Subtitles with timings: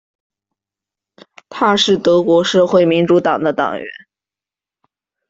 [1.47, 3.85] 他是德国社会民主党的党员。